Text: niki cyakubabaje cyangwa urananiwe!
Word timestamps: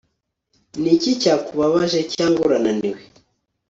niki 0.81 1.11
cyakubabaje 1.21 1.99
cyangwa 2.13 2.39
urananiwe! 2.47 3.01